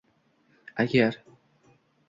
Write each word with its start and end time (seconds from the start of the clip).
Agar 0.85 1.13